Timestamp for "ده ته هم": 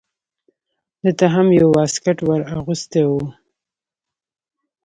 1.01-1.47